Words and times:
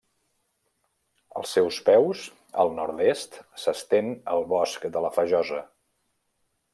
Als 1.41 1.51
seus 1.57 1.77
peus, 1.89 2.23
al 2.65 2.73
nord-est, 2.79 3.37
s'estén 3.65 4.09
el 4.37 4.47
Bosc 4.55 4.89
de 4.97 5.05
la 5.07 5.13
Fajosa. 5.19 5.61